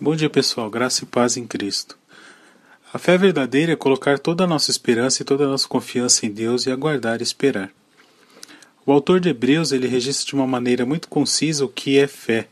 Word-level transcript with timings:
Bom 0.00 0.16
dia, 0.16 0.28
pessoal. 0.28 0.68
Graça 0.68 1.04
e 1.04 1.06
paz 1.06 1.36
em 1.36 1.46
Cristo. 1.46 1.96
A 2.92 2.98
fé 2.98 3.16
verdadeira 3.16 3.74
é 3.74 3.76
colocar 3.76 4.18
toda 4.18 4.42
a 4.42 4.46
nossa 4.46 4.68
esperança 4.68 5.22
e 5.22 5.24
toda 5.24 5.44
a 5.44 5.46
nossa 5.46 5.68
confiança 5.68 6.26
em 6.26 6.30
Deus 6.32 6.66
e 6.66 6.72
aguardar 6.72 7.20
e 7.20 7.22
esperar. 7.22 7.70
O 8.84 8.90
autor 8.90 9.20
de 9.20 9.28
Hebreus 9.28 9.70
ele 9.70 9.86
registra 9.86 10.26
de 10.26 10.34
uma 10.34 10.48
maneira 10.48 10.84
muito 10.84 11.06
concisa 11.06 11.64
o 11.64 11.68
que 11.68 11.96
é 11.96 12.08
fé. 12.08 12.48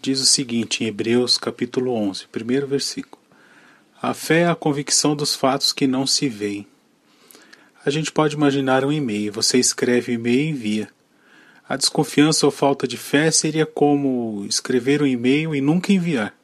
Diz 0.00 0.18
o 0.18 0.24
seguinte 0.24 0.82
em 0.82 0.86
Hebreus 0.86 1.36
capítulo 1.36 1.92
11, 1.92 2.26
primeiro 2.32 2.66
versículo. 2.66 3.22
A 4.00 4.14
fé 4.14 4.40
é 4.40 4.48
a 4.48 4.54
convicção 4.54 5.14
dos 5.14 5.34
fatos 5.34 5.74
que 5.74 5.86
não 5.86 6.06
se 6.06 6.26
veem. 6.26 6.66
A 7.84 7.90
gente 7.90 8.10
pode 8.10 8.34
imaginar 8.34 8.82
um 8.82 8.90
e-mail. 8.90 9.30
Você 9.34 9.58
escreve 9.58 10.12
o 10.12 10.14
e-mail 10.14 10.40
e 10.40 10.48
envia. 10.48 10.88
A 11.68 11.76
desconfiança 11.76 12.46
ou 12.46 12.50
falta 12.50 12.88
de 12.88 12.96
fé 12.96 13.30
seria 13.30 13.66
como 13.66 14.46
escrever 14.48 15.02
um 15.02 15.06
e-mail 15.06 15.54
e 15.54 15.60
nunca 15.60 15.92
enviar. 15.92 16.34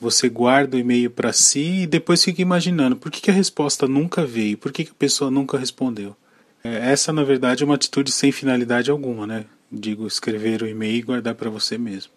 Você 0.00 0.30
guarda 0.30 0.78
o 0.78 0.80
e-mail 0.80 1.10
para 1.10 1.30
si 1.30 1.82
e 1.82 1.86
depois 1.86 2.24
fica 2.24 2.40
imaginando 2.40 2.96
por 2.96 3.10
que, 3.10 3.20
que 3.20 3.30
a 3.30 3.34
resposta 3.34 3.86
nunca 3.86 4.24
veio, 4.24 4.56
por 4.56 4.72
que, 4.72 4.84
que 4.84 4.92
a 4.92 4.98
pessoa 4.98 5.30
nunca 5.30 5.58
respondeu. 5.58 6.16
É, 6.64 6.90
essa, 6.90 7.12
na 7.12 7.22
verdade, 7.22 7.62
é 7.62 7.66
uma 7.66 7.74
atitude 7.74 8.10
sem 8.10 8.32
finalidade 8.32 8.90
alguma, 8.90 9.26
né? 9.26 9.44
Digo, 9.70 10.06
escrever 10.06 10.62
o 10.62 10.66
e-mail 10.66 10.96
e 10.96 11.02
guardar 11.02 11.34
para 11.34 11.50
você 11.50 11.76
mesmo. 11.76 12.12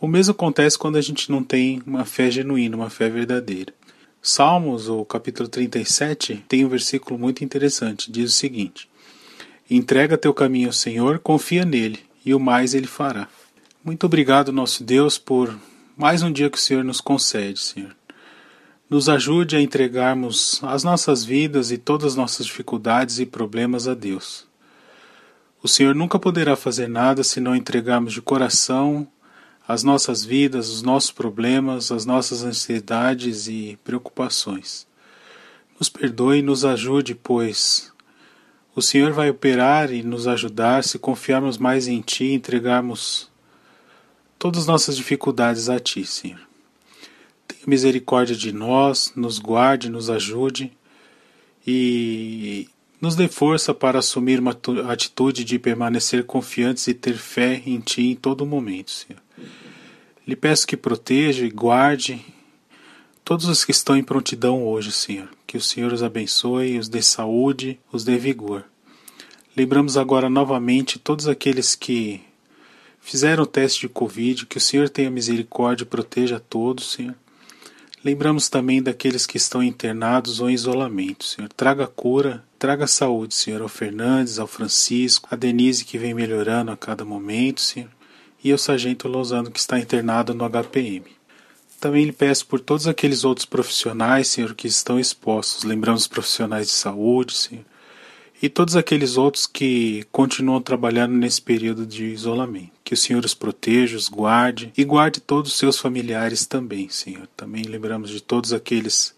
O 0.00 0.06
mesmo 0.06 0.30
acontece 0.30 0.78
quando 0.78 0.96
a 0.96 1.00
gente 1.00 1.30
não 1.30 1.42
tem 1.42 1.82
uma 1.84 2.04
fé 2.04 2.30
genuína, 2.30 2.76
uma 2.76 2.88
fé 2.88 3.10
verdadeira. 3.10 3.74
Salmos, 4.22 4.88
o 4.88 5.04
capítulo 5.04 5.48
37, 5.48 6.44
tem 6.46 6.64
um 6.64 6.68
versículo 6.68 7.18
muito 7.18 7.42
interessante. 7.42 8.10
Diz 8.10 8.30
o 8.30 8.36
seguinte: 8.36 8.88
Entrega 9.68 10.16
teu 10.16 10.32
caminho 10.32 10.68
ao 10.68 10.72
Senhor, 10.72 11.18
confia 11.18 11.64
nele, 11.64 11.98
e 12.24 12.32
o 12.34 12.40
mais 12.40 12.72
ele 12.72 12.86
fará. 12.86 13.28
Muito 13.84 14.06
obrigado, 14.06 14.52
nosso 14.52 14.84
Deus, 14.84 15.18
por 15.18 15.58
mais 16.00 16.22
um 16.22 16.32
dia 16.32 16.48
que 16.48 16.56
o 16.56 16.60
Senhor 16.60 16.82
nos 16.82 16.98
concede, 16.98 17.60
Senhor. 17.60 17.94
Nos 18.88 19.06
ajude 19.06 19.54
a 19.54 19.60
entregarmos 19.60 20.58
as 20.64 20.82
nossas 20.82 21.22
vidas 21.22 21.70
e 21.70 21.76
todas 21.76 22.12
as 22.12 22.16
nossas 22.16 22.46
dificuldades 22.46 23.18
e 23.18 23.26
problemas 23.26 23.86
a 23.86 23.92
Deus. 23.92 24.46
O 25.62 25.68
Senhor 25.68 25.94
nunca 25.94 26.18
poderá 26.18 26.56
fazer 26.56 26.88
nada 26.88 27.22
se 27.22 27.38
não 27.38 27.54
entregarmos 27.54 28.14
de 28.14 28.22
coração 28.22 29.06
as 29.68 29.82
nossas 29.82 30.24
vidas, 30.24 30.70
os 30.70 30.80
nossos 30.80 31.12
problemas, 31.12 31.92
as 31.92 32.06
nossas 32.06 32.42
ansiedades 32.42 33.46
e 33.46 33.78
preocupações. 33.84 34.86
Nos 35.78 35.90
perdoe 35.90 36.38
e 36.38 36.42
nos 36.42 36.64
ajude, 36.64 37.14
pois 37.14 37.92
o 38.74 38.80
Senhor 38.80 39.12
vai 39.12 39.28
operar 39.28 39.92
e 39.92 40.02
nos 40.02 40.26
ajudar 40.26 40.82
se 40.82 40.98
confiarmos 40.98 41.58
mais 41.58 41.86
em 41.86 42.00
Ti 42.00 42.24
e 42.24 42.34
entregarmos 42.34 43.29
todas 44.40 44.62
as 44.62 44.66
nossas 44.66 44.96
dificuldades 44.96 45.68
a 45.68 45.78
Ti, 45.78 46.04
Senhor. 46.06 46.40
Tenha 47.46 47.62
misericórdia 47.66 48.34
de 48.34 48.52
nós, 48.52 49.12
nos 49.14 49.38
guarde, 49.38 49.90
nos 49.90 50.08
ajude 50.08 50.72
e 51.64 52.66
nos 52.98 53.14
dê 53.14 53.28
força 53.28 53.74
para 53.74 53.98
assumir 53.98 54.40
uma 54.40 54.56
atitude 54.90 55.44
de 55.44 55.58
permanecer 55.58 56.24
confiantes 56.24 56.88
e 56.88 56.94
ter 56.94 57.18
fé 57.18 57.62
em 57.66 57.80
Ti 57.80 58.12
em 58.12 58.16
todo 58.16 58.46
momento, 58.46 58.90
Senhor. 58.90 59.22
Lhe 60.26 60.34
peço 60.34 60.66
que 60.66 60.76
proteja 60.76 61.44
e 61.44 61.50
guarde 61.50 62.24
todos 63.22 63.44
os 63.44 63.62
que 63.62 63.72
estão 63.72 63.94
em 63.94 64.02
prontidão 64.02 64.66
hoje, 64.66 64.90
Senhor. 64.90 65.28
Que 65.46 65.58
o 65.58 65.60
Senhor 65.60 65.92
os 65.92 66.02
abençoe, 66.02 66.78
os 66.78 66.88
dê 66.88 67.02
saúde, 67.02 67.78
os 67.92 68.04
dê 68.04 68.16
vigor. 68.16 68.64
Lembramos 69.54 69.98
agora 69.98 70.30
novamente 70.30 70.98
todos 70.98 71.28
aqueles 71.28 71.74
que 71.74 72.22
fizeram 73.00 73.44
o 73.44 73.46
teste 73.46 73.80
de 73.80 73.88
Covid, 73.88 74.46
que 74.46 74.58
o 74.58 74.60
Senhor 74.60 74.88
tenha 74.88 75.10
misericórdia 75.10 75.84
e 75.84 75.86
proteja 75.86 76.36
a 76.36 76.40
todos, 76.40 76.92
Senhor. 76.92 77.14
Lembramos 78.02 78.48
também 78.48 78.82
daqueles 78.82 79.26
que 79.26 79.36
estão 79.36 79.62
internados 79.62 80.40
ou 80.40 80.48
em 80.48 80.54
isolamento, 80.54 81.22
Senhor. 81.24 81.50
Traga 81.54 81.86
cura, 81.86 82.42
traga 82.58 82.86
saúde, 82.86 83.34
Senhor, 83.34 83.60
ao 83.60 83.68
Fernandes, 83.68 84.38
ao 84.38 84.46
Francisco, 84.46 85.28
a 85.30 85.36
Denise 85.36 85.84
que 85.84 85.98
vem 85.98 86.14
melhorando 86.14 86.70
a 86.70 86.76
cada 86.78 87.04
momento, 87.04 87.60
Senhor, 87.60 87.90
e 88.42 88.50
ao 88.50 88.56
Sargento 88.56 89.06
Lozano 89.06 89.50
que 89.50 89.58
está 89.58 89.78
internado 89.78 90.32
no 90.32 90.48
HPM. 90.48 91.04
Também 91.78 92.06
lhe 92.06 92.12
peço 92.12 92.46
por 92.46 92.58
todos 92.60 92.86
aqueles 92.86 93.22
outros 93.22 93.44
profissionais, 93.44 94.28
Senhor, 94.28 94.54
que 94.54 94.66
estão 94.66 94.98
expostos. 94.98 95.64
Lembramos 95.64 96.02
os 96.02 96.08
profissionais 96.08 96.68
de 96.68 96.72
saúde, 96.72 97.34
Senhor, 97.34 97.64
e 98.42 98.48
todos 98.48 98.76
aqueles 98.76 99.18
outros 99.18 99.46
que 99.46 100.06
continuam 100.10 100.62
trabalhando 100.62 101.12
nesse 101.12 101.42
período 101.42 101.86
de 101.86 102.06
isolamento. 102.06 102.79
Que 102.90 102.94
o 102.94 102.96
Senhor 102.96 103.24
os 103.24 103.34
proteja, 103.34 103.96
os 103.96 104.08
guarde 104.08 104.72
e 104.76 104.82
guarde 104.82 105.20
todos 105.20 105.52
os 105.52 105.58
seus 105.58 105.78
familiares 105.78 106.44
também, 106.44 106.88
Senhor. 106.88 107.28
Também 107.36 107.62
lembramos 107.62 108.10
de 108.10 108.20
todos 108.20 108.52
aqueles 108.52 109.14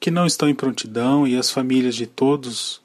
que 0.00 0.10
não 0.10 0.26
estão 0.26 0.48
em 0.48 0.54
prontidão 0.56 1.24
e 1.24 1.36
as 1.36 1.48
famílias 1.48 1.94
de 1.94 2.04
todos 2.04 2.82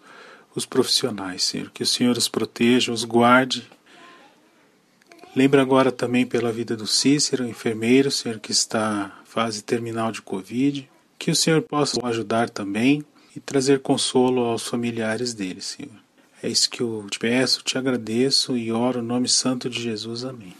os 0.53 0.64
profissionais, 0.64 1.44
Senhor. 1.44 1.72
Que 1.72 1.81
o 1.81 1.88
Senhor 1.88 2.16
os 2.16 2.28
proteja, 2.30 2.92
os 2.92 3.03
guarde. 3.03 3.68
Lembra 5.36 5.59
agora 5.59 5.92
também 5.92 6.24
pela 6.24 6.52
vida 6.52 6.78
do 6.78 6.86
Cícero, 6.86 7.50
enfermeiro, 7.50 8.12
Senhor, 8.12 8.38
que 8.38 8.52
está 8.52 9.19
fase 9.25 9.64
terminal 9.64 10.12
de 10.12 10.22
Covid. 10.22 10.88
Que 11.18 11.31
o 11.31 11.36
Senhor 11.36 11.64
possa 11.64 12.00
ajudar 12.06 12.48
também 12.48 13.04
e 13.36 13.40
trazer 13.40 13.80
consolo 13.80 14.42
aos 14.42 14.68
familiares 14.68 15.34
dele, 15.34 15.62
Senhor. 15.62 16.06
É 16.42 16.48
isso 16.48 16.70
que 16.70 16.81
eu 16.81 17.08
te 17.09 17.18
peço, 17.18 17.64
te 17.64 17.78
agradeço 17.78 18.56
e 18.56 18.72
oro 18.72 19.02
no 19.02 19.08
nome 19.08 19.28
santo 19.28 19.70
de 19.70 19.81
Jesus. 19.81 20.24
Amém. 20.24 20.53